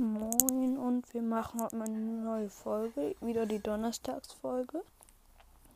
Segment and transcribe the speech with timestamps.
[0.00, 3.14] Moin und wir machen heute mal eine neue Folge.
[3.20, 4.82] Wieder die Donnerstagsfolge.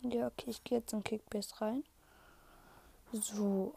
[0.01, 1.85] Ja, okay, ich gehe jetzt in Kickbase rein.
[3.13, 3.75] So.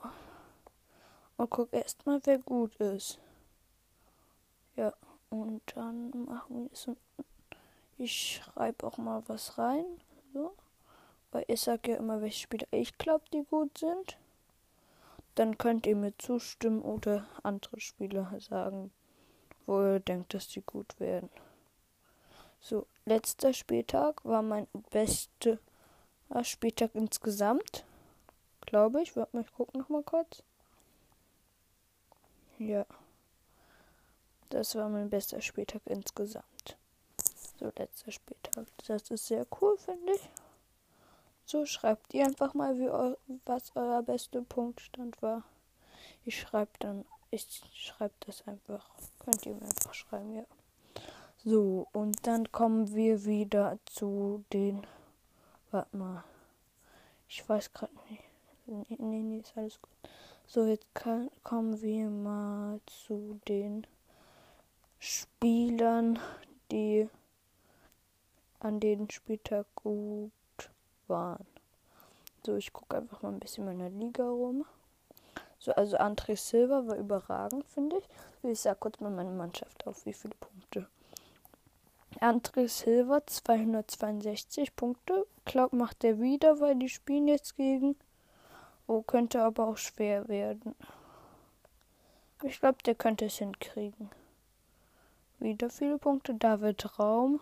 [1.36, 3.20] Und guck erstmal, wer gut ist.
[4.78, 4.94] Ja,
[5.30, 6.90] und dann machen wir es.
[7.98, 9.84] Ich schreibe auch mal was rein.
[10.34, 10.54] So.
[11.34, 14.18] Weil ich sage ja immer, welche Spieler ich glaube, die gut sind.
[15.36, 18.92] Dann könnt ihr mir zustimmen oder andere Spieler sagen,
[19.68, 21.30] wo ihr denkt, dass die gut werden.
[22.60, 25.60] So, letzter Spieltag war mein bester
[26.42, 27.86] Spieltag insgesamt.
[28.62, 29.16] Glaube ich.
[29.16, 30.44] Warte mal, ich gucke noch mal kurz.
[32.58, 32.86] Ja.
[34.50, 36.78] Das war mein bester Spieltag insgesamt.
[37.60, 38.66] So, letzter Spieltag.
[38.88, 40.30] Das ist sehr cool, finde ich.
[41.46, 43.16] So, schreibt ihr einfach mal, wie eu
[43.46, 45.44] was euer bester Punktstand war.
[46.26, 48.90] Ich schreibe dann, ich schreibe das einfach.
[49.20, 50.46] Könnt ihr mir einfach schreiben, ja.
[51.44, 54.86] So, und dann kommen wir wieder zu den.
[55.72, 56.24] Warte mal.
[57.30, 58.24] Ich weiß gerade nicht.
[58.66, 59.92] Nee, nee, nee, ist alles gut.
[60.46, 63.86] So, jetzt kann, kommen wir mal zu den
[65.00, 66.20] Spielern,
[66.72, 67.10] die
[68.60, 70.32] an den Spieltag gut
[71.08, 71.46] waren.
[72.46, 74.66] So, ich gucke einfach mal ein bisschen meiner Liga rum.
[75.68, 78.08] So, also André Silva war überragend, finde ich.
[78.50, 80.88] Ich sage kurz mal meine Mannschaft auf, wie viele Punkte.
[82.22, 85.28] André Silva 262 Punkte.
[85.44, 87.98] Glaub macht er wieder, weil die spielen jetzt gegen.
[88.88, 90.74] Oh, könnte aber auch schwer werden.
[92.44, 94.10] Ich glaube, der könnte es hinkriegen.
[95.40, 96.34] Wieder viele Punkte.
[96.34, 97.42] David Raum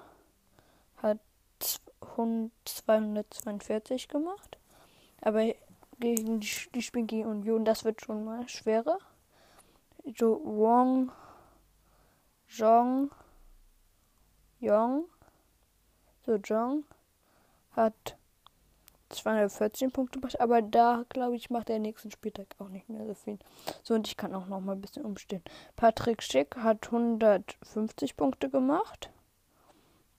[0.97, 1.19] hat
[1.59, 4.57] 242 gemacht.
[5.21, 5.43] Aber
[5.99, 8.97] gegen die, die spielen gegen Union, das wird schon mal schwerer.
[10.17, 11.11] So Wong,
[12.47, 13.11] Jong,
[14.59, 15.05] Yong,
[16.25, 16.83] so Jong
[17.71, 18.17] hat
[19.09, 23.13] 214 Punkte gemacht, aber da glaube ich macht der nächsten Spieltag auch nicht mehr so
[23.13, 23.39] viel.
[23.83, 25.43] So und ich kann auch noch mal ein bisschen umstehen.
[25.75, 29.09] Patrick Schick hat 150 Punkte gemacht.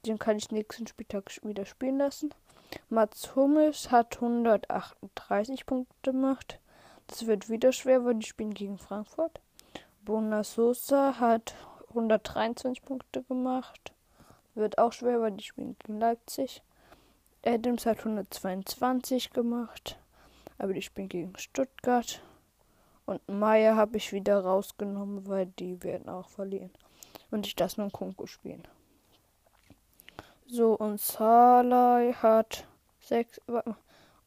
[0.04, 2.32] Den kann ich nächsten Spieltag wieder spielen lassen.
[2.88, 6.60] Mats Hummels hat 138 Punkte gemacht.
[7.08, 9.40] Das wird wieder schwer, weil die spielen gegen Frankfurt.
[10.02, 11.56] Bona Sosa hat
[11.88, 13.92] 123 Punkte gemacht.
[14.54, 16.62] Wird auch schwer, weil die spielen gegen Leipzig.
[17.44, 19.98] Adams hat 122 gemacht.
[20.56, 22.22] Aber die spielen gegen Stuttgart.
[23.04, 26.70] Und Meier habe ich wieder rausgenommen, weil die werden auch verlieren.
[27.32, 28.62] Und ich das nur Kunku spielen.
[30.46, 32.68] So, und Salai hat
[33.06, 33.40] 6.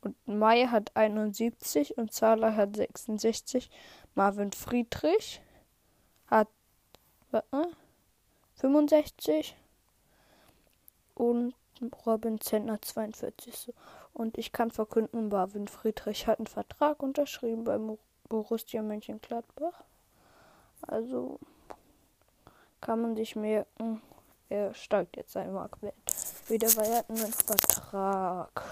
[0.01, 3.69] Und Mai hat 71 und Salai hat 66.
[4.15, 5.41] Marvin Friedrich
[6.27, 6.47] hat
[7.31, 7.71] warte,
[8.55, 9.55] 65.
[11.15, 11.53] Und
[12.05, 13.55] Robin Zentner 42.
[13.55, 13.73] So.
[14.13, 17.97] Und ich kann verkünden, Marvin Friedrich hat einen Vertrag unterschrieben beim
[18.27, 19.83] Borussia Mönchengladbach.
[20.81, 21.39] Also
[22.81, 24.01] kann man sich merken,
[24.47, 25.95] er steigt jetzt sein Marktwert
[26.49, 28.63] wieder, weil er hat einen Vertrag.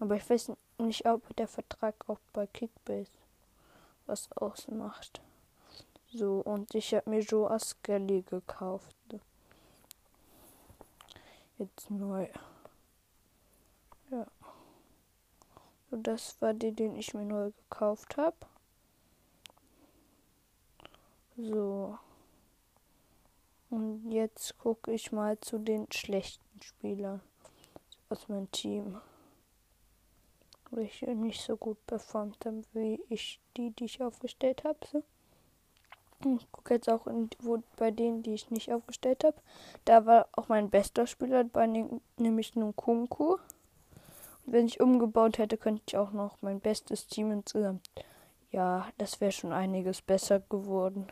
[0.00, 3.10] Aber ich weiß nicht, ob der Vertrag auch bei Kickbase
[4.06, 5.20] was ausmacht.
[6.12, 8.96] So, und ich habe mir Joe Askelly gekauft.
[11.58, 12.28] Jetzt neu.
[14.10, 14.26] Ja.
[15.90, 18.36] So, das war der, den ich mir neu gekauft habe.
[21.36, 21.98] So.
[23.70, 27.20] Und jetzt gucke ich mal zu den schlechten Spielern
[28.08, 29.00] aus meinem Team.
[30.70, 34.78] Welche nicht so gut performt haben, wie ich die, die ich aufgestellt habe.
[34.90, 35.02] So.
[36.36, 39.36] Ich gucke jetzt auch in, wo, bei denen, die ich nicht aufgestellt habe.
[39.84, 43.32] Da war auch mein bester Spieler, bei den, nämlich Nkunku.
[43.32, 43.40] Und
[44.52, 47.88] wenn ich umgebaut hätte, könnte ich auch noch mein bestes Team insgesamt.
[48.50, 51.06] Ja, das wäre schon einiges besser geworden.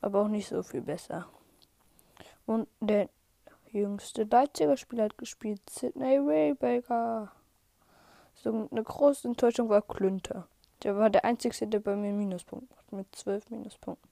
[0.00, 1.26] Aber auch nicht so viel besser.
[2.46, 3.08] Und der
[3.72, 7.32] jüngste Leipziger Spieler hat gespielt, Sidney Raybaker.
[8.34, 10.46] So eine große Enttäuschung war Klünter.
[10.82, 14.10] Der war der einzige, der bei mir Minuspunkte macht, mit zwölf Minuspunkten.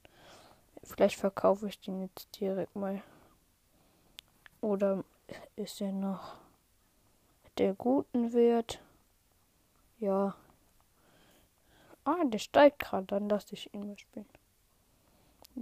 [0.83, 3.01] Vielleicht verkaufe ich den jetzt direkt mal.
[4.61, 5.03] Oder
[5.55, 6.35] ist er noch
[7.57, 8.79] der guten Wert?
[9.99, 10.35] Ja.
[12.03, 14.25] Ah, der steigt gerade, dann lasse ich ihn mal spielen.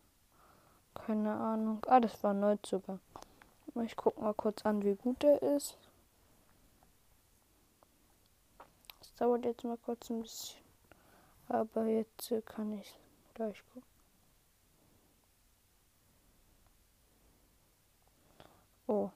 [0.94, 1.86] Keine Ahnung.
[1.88, 3.02] Ah, das war Neuzugang.
[3.84, 5.78] Ich gucke mal kurz an, wie gut er ist.
[9.00, 10.62] Das dauert jetzt mal kurz ein bisschen.
[11.50, 12.98] Aber jetzt kann ich
[13.34, 13.91] gleich gucken.
[18.92, 19.10] Oh.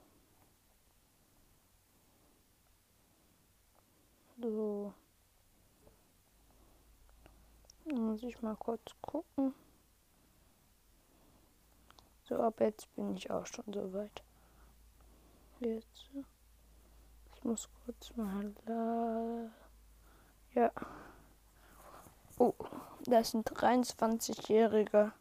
[4.40, 4.94] So.
[7.84, 9.52] Muss ich mal kurz gucken.
[12.24, 14.22] So, ab jetzt bin ich auch schon so weit.
[15.60, 16.08] Jetzt.
[17.34, 19.50] Ich muss kurz mal da.
[20.54, 20.72] Ja.
[22.38, 22.54] Oh,
[23.04, 25.12] das ist ein 23-jähriger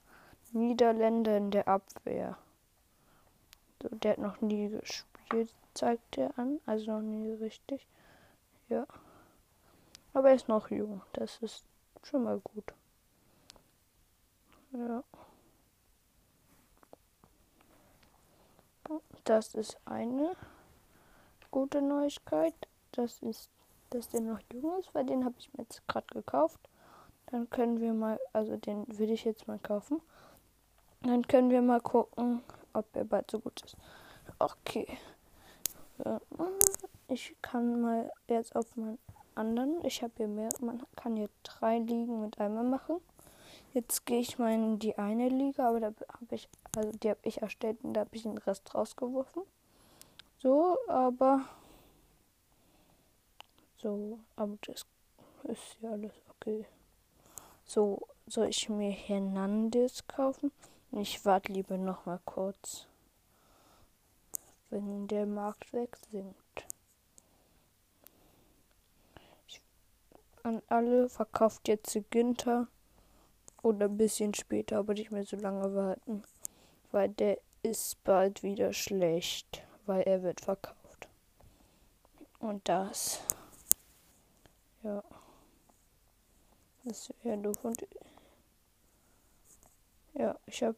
[0.54, 2.38] Niederländer in der Abwehr.
[3.81, 6.60] Der hat noch nie gespielt, zeigt er an.
[6.66, 7.86] Also noch nie richtig.
[8.69, 8.88] Ja.
[10.13, 11.01] Aber er ist noch jung.
[11.13, 11.66] Das ist
[12.04, 12.74] schon mal gut.
[14.72, 15.04] Ja.
[19.24, 20.36] Das ist eine
[21.51, 22.54] gute Neuigkeit.
[22.92, 23.50] Das ist,
[23.89, 26.60] dass der noch jung ist, weil den habe ich mir jetzt gerade gekauft.
[27.28, 30.01] Dann können wir mal, also den würde ich jetzt mal kaufen.
[31.01, 32.42] Dann können wir mal gucken,
[32.75, 33.77] ob er bald so gut ist.
[34.39, 34.88] Okay.
[37.07, 39.00] Ich kann mal jetzt auf meinen
[39.36, 39.83] anderen.
[39.86, 40.50] Ich habe hier mehr.
[40.60, 42.98] Man kann hier drei Ligen mit einmal machen.
[43.74, 47.19] Jetzt gehe ich mal in die eine Liga, aber da habe ich, also die habe
[47.24, 49.44] ich erstellt und da habe ich den Rest rausgeworfen.
[50.38, 51.42] So, aber
[53.78, 54.86] so, aber das
[55.44, 56.66] ist ja alles okay.
[57.66, 60.51] So, soll ich mir Hernandez kaufen?
[60.97, 62.88] Ich warte lieber noch mal kurz,
[64.69, 66.65] wenn der Marktwert sinkt.
[69.45, 69.62] Ich,
[70.44, 72.69] an alle verkauft jetzt Günther
[73.62, 76.24] oder ein bisschen später, aber nicht mehr so lange warten,
[76.94, 81.09] weil der ist bald wieder schlecht, weil er wird verkauft.
[82.39, 83.19] Und das,
[84.81, 85.03] ja.
[86.86, 87.65] Das wäre doof.
[87.65, 87.86] Und
[90.13, 90.77] ja, ich habe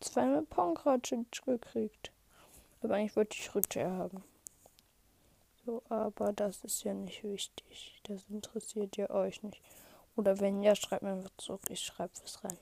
[0.00, 2.12] zweimal Pongracic gekriegt.
[2.82, 4.22] Aber eigentlich wollte ich Rütter haben.
[5.64, 8.00] So, aber das ist ja nicht wichtig.
[8.04, 9.60] Das interessiert ja euch nicht.
[10.14, 11.62] Oder wenn ja, schreibt mir einfach zurück.
[11.68, 12.56] Ich schreibe was rein.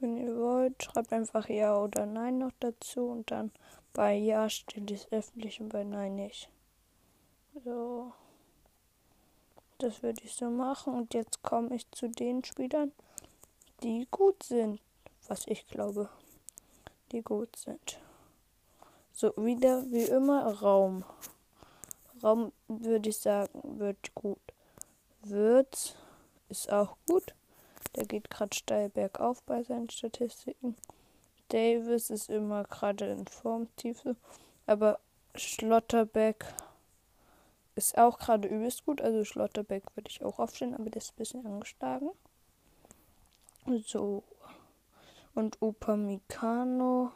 [0.00, 3.50] Wenn ihr wollt, schreibt einfach Ja oder Nein noch dazu und dann
[3.92, 6.48] bei Ja steht es öffentlich und bei Nein nicht.
[7.64, 8.12] So.
[9.78, 10.94] Das würde ich so machen.
[10.94, 12.92] Und jetzt komme ich zu den Spielern,
[13.82, 14.80] die gut sind.
[15.28, 16.08] Was ich glaube,
[17.12, 17.98] die gut sind.
[19.12, 21.04] So, wieder wie immer Raum.
[22.22, 24.38] Raum würde ich sagen, wird gut.
[25.22, 25.94] Würz
[26.48, 27.34] ist auch gut.
[27.96, 30.76] Der geht gerade steil bergauf bei seinen Statistiken.
[31.48, 34.16] Davis ist immer gerade in Formtiefe.
[34.66, 35.00] Aber
[35.34, 36.44] Schlotterbeck
[37.74, 39.00] ist auch gerade übelst gut.
[39.00, 42.10] Also Schlotterbeck würde ich auch aufstellen, aber der ist ein bisschen angeschlagen.
[43.66, 44.22] So.
[45.34, 47.10] Und Upamecano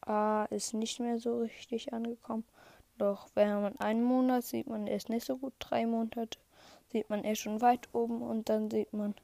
[0.00, 2.44] A ist nicht mehr so richtig angekommen.
[2.98, 5.54] Doch wenn man einen Monat sieht man, er ist nicht so gut.
[5.58, 6.38] Drei Monate
[6.92, 8.22] sieht man, er schon weit oben.
[8.22, 9.14] Und dann sieht man,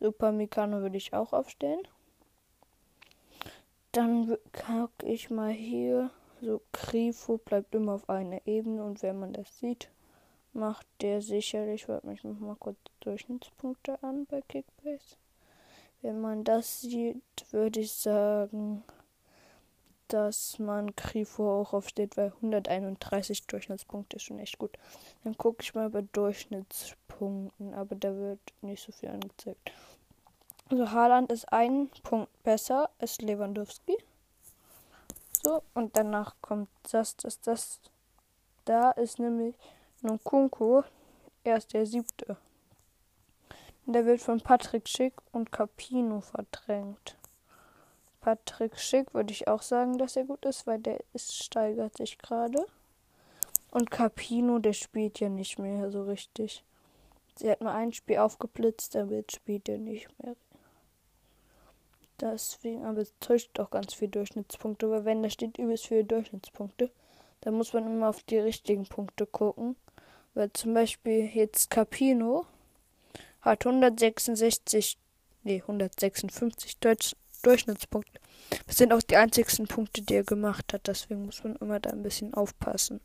[0.00, 1.86] Upamecano würde ich auch aufstellen.
[3.92, 9.32] Dann gucke ich mal hier so, Grifo bleibt immer auf einer Ebene und wenn man
[9.32, 9.90] das sieht,
[10.52, 15.16] macht der sicherlich, warte mich mal kurz Durchschnittspunkte an bei Kickbase.
[16.02, 18.84] Wenn man das sieht, würde ich sagen,
[20.08, 24.78] dass man Grifo auch aufsteht, weil 131 Durchschnittspunkte ist schon echt gut.
[25.24, 29.72] Dann gucke ich mal bei Durchschnittspunkten, aber da wird nicht so viel angezeigt.
[30.70, 33.96] Also Haaland ist ein Punkt besser als Lewandowski.
[35.42, 37.80] So, und danach kommt das, das, das.
[38.64, 39.54] Da ist nämlich
[40.02, 40.82] Nkunku.
[41.44, 42.36] Er ist der siebte.
[43.90, 47.16] Der wird von Patrick Schick und Capino verdrängt.
[48.20, 52.18] Patrick Schick würde ich auch sagen, dass er gut ist, weil der ist, steigert sich
[52.18, 52.66] gerade.
[53.70, 56.64] Und Capino, der spielt ja nicht mehr so richtig.
[57.36, 60.36] Sie hat mal ein Spiel aufgeblitzt, damit spielt er nicht mehr.
[62.20, 66.90] Deswegen, aber es täuscht auch ganz viele Durchschnittspunkte, weil wenn da steht übelst viele Durchschnittspunkte,
[67.40, 69.76] dann muss man immer auf die richtigen Punkte gucken.
[70.34, 72.44] Weil zum Beispiel jetzt Capino
[73.40, 74.98] hat 166,
[75.42, 78.20] nee, 156 Deutsch, Durchschnittspunkte.
[78.66, 80.86] Das sind auch die einzigsten Punkte, die er gemacht hat.
[80.86, 83.00] Deswegen muss man immer da ein bisschen aufpassen.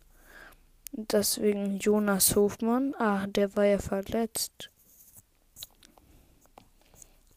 [0.92, 2.96] Deswegen Jonas Hofmann.
[2.96, 4.70] Ah, der war ja verletzt.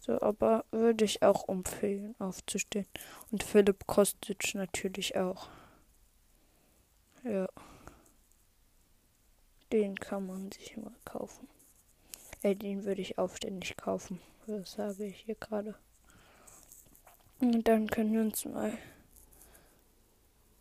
[0.01, 2.87] So, aber würde ich auch empfehlen, aufzustehen.
[3.33, 5.49] Und Philipp Kostic natürlich auch.
[7.25, 7.49] Ja.
[9.73, 11.49] Den kann man sich mal kaufen.
[12.43, 14.21] Äh, den würde ich aufständig kaufen.
[14.47, 15.75] Das sage ich hier gerade.
[17.41, 18.73] Und dann können wir uns mal.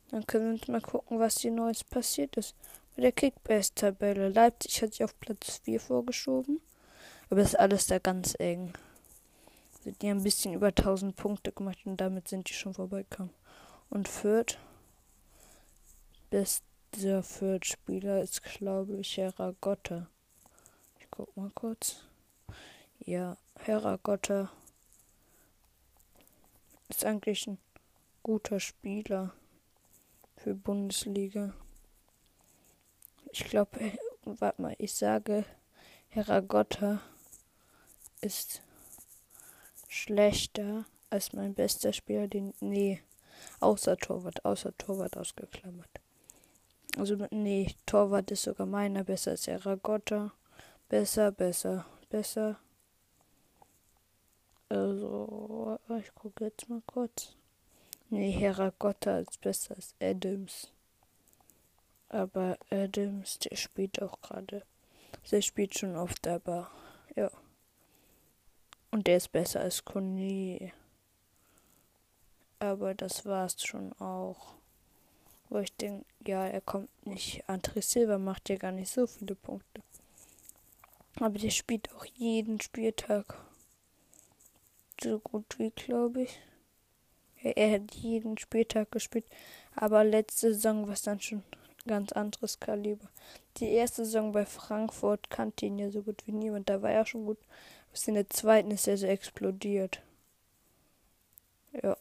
[0.09, 2.55] Dann können wir uns mal gucken, was hier Neues passiert ist.
[2.95, 4.29] Bei der Kickbase-Tabelle.
[4.29, 6.61] Leipzig hat sich auf Platz 4 vorgeschoben.
[7.29, 8.73] Aber das ist alles da ganz eng.
[9.77, 13.33] Also die haben ein bisschen über 1000 Punkte gemacht und damit sind die schon vorbeigekommen.
[13.89, 14.57] Und Fürth,
[16.29, 20.07] bester Fürth-Spieler ist, glaube ich, Heragotta.
[20.09, 20.14] Ich
[21.15, 22.03] guck mal kurz.
[22.99, 24.51] Ja, Heragotta
[26.89, 27.57] ist eigentlich ein
[28.21, 29.33] guter Spieler
[30.35, 31.53] für Bundesliga.
[33.31, 35.45] Ich glaube, äh, warte mal, ich sage,
[36.09, 37.01] Heragotta
[38.21, 38.61] ist
[39.87, 42.53] schlechter als mein bester Spieler, den.
[42.59, 43.01] Nee,
[43.61, 45.89] außer Torwart, außer Torwart ausgeklammert.
[46.97, 50.33] Also, nee, Torwart ist sogar meiner besser als Eragotta.
[50.97, 52.55] Besser, besser, besser.
[54.69, 57.35] Also, ich gucke jetzt mal kurz.
[58.09, 60.71] Nee, Heragotta ist besser als Adams.
[62.07, 64.63] Aber Adams, der spielt auch gerade.
[65.29, 66.71] Der spielt schon oft, aber
[67.13, 67.29] ja.
[68.89, 70.71] Und der ist besser als Kone.
[72.59, 74.53] Aber das war's schon auch.
[75.49, 77.43] Wo ich denke, ja, er kommt nicht.
[77.49, 79.81] André Silva macht ja gar nicht so viele Punkte.
[81.19, 83.37] Aber der spielt auch jeden Spieltag.
[85.01, 86.39] So gut wie, glaube ich.
[87.41, 89.25] Ja, er hat jeden Spieltag gespielt.
[89.75, 91.43] Aber letzte Saison war es dann schon
[91.87, 93.07] ganz anderes Kaliber.
[93.57, 96.69] Die erste Saison bei Frankfurt kannte ihn ja so gut wie niemand.
[96.69, 97.37] Da war er schon gut.
[97.91, 100.01] Bis in der zweiten ist er so explodiert.
[101.81, 101.97] Ja.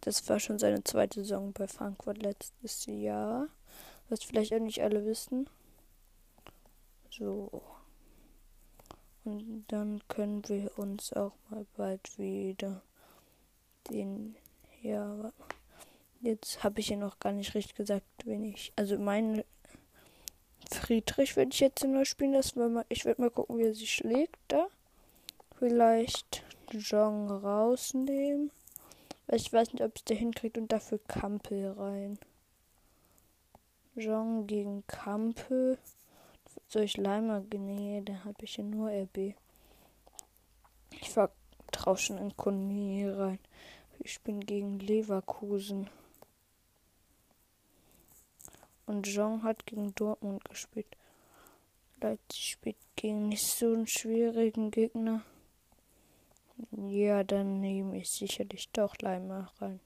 [0.00, 3.48] Das war schon seine zweite Saison bei Frankfurt letztes Jahr.
[4.08, 5.48] Was vielleicht auch nicht alle wissen.
[7.18, 7.62] So.
[9.24, 12.82] Und dann können wir uns auch mal bald wieder
[13.88, 14.36] den.
[14.82, 15.32] Ja,
[16.20, 18.72] jetzt habe ich ja noch gar nicht richtig gesagt, wenn ich.
[18.76, 19.44] Also meine
[20.70, 23.94] Friedrich würde ich jetzt neu spielen lassen, weil ich werde mal gucken, wie er sich
[23.94, 24.66] schlägt da.
[25.58, 28.50] Vielleicht Jong rausnehmen.
[29.26, 32.18] Weil ich weiß nicht, ob es der hinkriegt und dafür Kampel rein.
[33.94, 35.78] Jong gegen Kampel.
[36.76, 39.34] Ich Leimer Nee, da habe ich ja nur RB.
[40.90, 43.38] Ich vertraue schon in Koni rein.
[44.00, 45.88] Ich bin gegen Leverkusen.
[48.86, 50.96] Und Jean hat gegen Dortmund gespielt.
[52.00, 55.22] Leipzig spielt gegen nicht so einen schwierigen Gegner.
[56.72, 59.80] Ja, dann nehme ich sicherlich doch Leimer rein.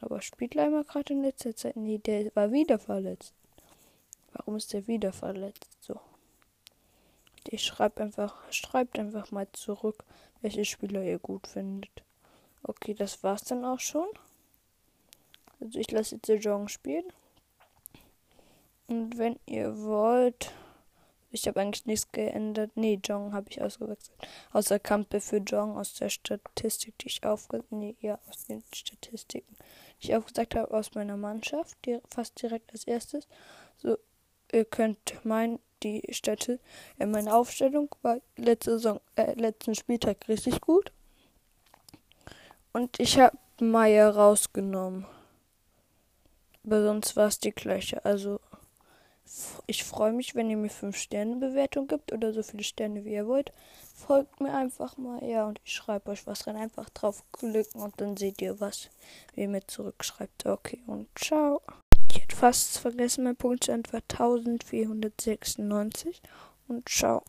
[0.00, 1.76] Aber spielt Leimer gerade in letzter Zeit?
[1.76, 3.34] Nee, der war wieder verletzt.
[4.32, 5.77] Warum ist der wieder verletzt?
[7.48, 10.04] Ich schreibe einfach, schreibt einfach mal zurück,
[10.40, 12.02] welche Spieler ihr gut findet.
[12.62, 14.08] Okay, das war's dann auch schon.
[15.60, 17.06] Also ich lasse jetzt Jean spielen.
[18.86, 20.52] Und wenn ihr wollt,
[21.30, 22.70] ich habe eigentlich nichts geändert.
[22.74, 24.16] Nee, Jong habe ich ausgewechselt.
[24.52, 29.54] Außer Kampe für Jong aus der Statistik, die ich aufgesagt nee, ja, aus den Statistiken,
[30.00, 33.28] die ich aufgesagt habe, aus meiner Mannschaft, die, fast direkt als erstes.
[33.76, 33.98] So,
[34.52, 36.58] ihr könnt meinen, die Städte
[36.98, 40.92] in meiner Aufstellung war letzte Saison, äh, letzten Spieltag richtig gut.
[42.72, 45.06] Und ich habe Meier rausgenommen.
[46.64, 48.04] Aber sonst war es die gleiche.
[48.04, 48.40] Also
[49.66, 53.14] ich freue mich, wenn ihr mir 5 Sterne Bewertung gibt oder so viele Sterne wie
[53.14, 53.52] ihr wollt.
[53.94, 56.56] Folgt mir einfach mal, ja, und ich schreibe euch was rein.
[56.56, 58.90] Einfach drauf klicken und dann seht ihr was,
[59.34, 60.46] wie ihr mir zurückschreibt.
[60.46, 61.60] Okay, und ciao.
[62.10, 66.22] Ich hätte fast vergessen, mein Punktstand war 1496
[66.68, 67.22] und ciao.